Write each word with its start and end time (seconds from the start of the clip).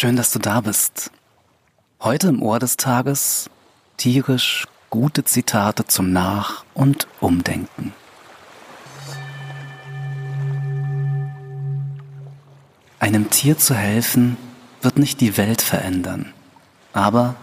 Schön, 0.00 0.14
dass 0.14 0.30
du 0.30 0.38
da 0.38 0.60
bist. 0.60 1.10
Heute 2.00 2.28
im 2.28 2.40
Ohr 2.40 2.60
des 2.60 2.76
Tages 2.76 3.50
tierisch 3.96 4.68
gute 4.90 5.24
Zitate 5.24 5.86
zum 5.86 6.12
Nach- 6.12 6.64
und 6.72 7.08
Umdenken. 7.18 7.92
Einem 13.00 13.28
Tier 13.30 13.58
zu 13.58 13.74
helfen, 13.74 14.36
wird 14.82 15.00
nicht 15.00 15.20
die 15.20 15.36
Welt 15.36 15.62
verändern, 15.62 16.32
aber 16.92 17.34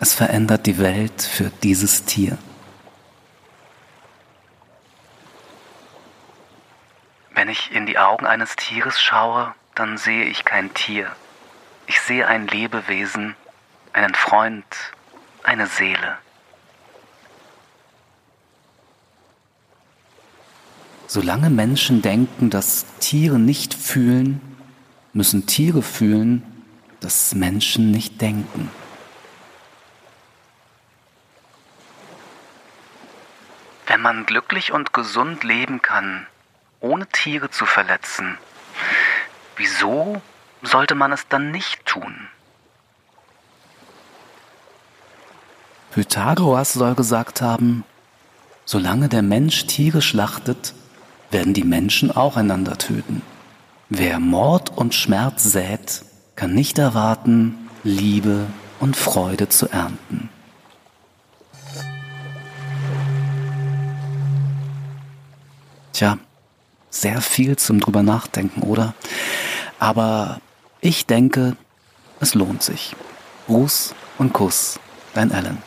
es 0.00 0.14
verändert 0.14 0.66
die 0.66 0.78
Welt 0.78 1.22
für 1.22 1.52
dieses 1.62 2.04
Tier. 2.06 2.38
Wenn 7.34 7.48
ich 7.48 7.70
in 7.70 7.86
die 7.86 7.98
Augen 7.98 8.26
eines 8.26 8.56
Tieres 8.56 9.00
schaue, 9.00 9.54
dann 9.76 9.96
sehe 9.96 10.24
ich 10.24 10.44
kein 10.44 10.74
Tier. 10.74 11.14
Ich 11.86 12.00
sehe 12.00 12.26
ein 12.26 12.46
Lebewesen, 12.46 13.36
einen 13.92 14.14
Freund, 14.14 14.64
eine 15.42 15.66
Seele. 15.66 16.18
Solange 21.06 21.50
Menschen 21.50 22.02
denken, 22.02 22.50
dass 22.50 22.86
Tiere 22.98 23.38
nicht 23.38 23.74
fühlen, 23.74 24.40
müssen 25.12 25.46
Tiere 25.46 25.82
fühlen, 25.82 26.42
dass 27.00 27.34
Menschen 27.34 27.90
nicht 27.90 28.20
denken. 28.20 28.70
Wenn 33.86 34.00
man 34.00 34.26
glücklich 34.26 34.72
und 34.72 34.92
gesund 34.92 35.44
leben 35.44 35.82
kann, 35.82 36.26
ohne 36.80 37.06
Tiere 37.06 37.50
zu 37.50 37.66
verletzen, 37.66 38.38
wieso 39.56 40.20
sollte 40.66 40.94
man 40.94 41.12
es 41.12 41.28
dann 41.28 41.50
nicht 41.50 41.84
tun? 41.86 42.28
Pythagoras 45.92 46.72
soll 46.72 46.94
gesagt 46.94 47.40
haben, 47.40 47.84
solange 48.64 49.08
der 49.08 49.22
Mensch 49.22 49.66
Tiere 49.66 50.02
schlachtet, 50.02 50.74
werden 51.30 51.54
die 51.54 51.64
Menschen 51.64 52.10
auch 52.10 52.36
einander 52.36 52.78
töten. 52.78 53.22
Wer 53.90 54.18
Mord 54.18 54.76
und 54.76 54.94
Schmerz 54.94 55.44
sät, 55.44 56.02
kann 56.36 56.52
nicht 56.52 56.78
erwarten, 56.78 57.68
Liebe 57.84 58.46
und 58.80 58.96
Freude 58.96 59.48
zu 59.48 59.68
ernten. 59.68 60.30
Tja, 65.92 66.18
sehr 66.90 67.20
viel 67.20 67.56
zum 67.56 67.78
drüber 67.78 68.02
nachdenken, 68.02 68.62
oder? 68.62 68.94
Aber 69.78 70.40
ich 70.84 71.06
denke, 71.06 71.56
es 72.20 72.34
lohnt 72.34 72.62
sich. 72.62 72.94
Gruß 73.46 73.94
und 74.18 74.34
Kuss, 74.34 74.78
dein 75.14 75.32
Alan. 75.32 75.62